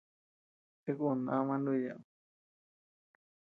[0.81, 2.03] Sï kun dama nuku ñeʼed.